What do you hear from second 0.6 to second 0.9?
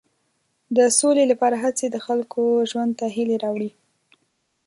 د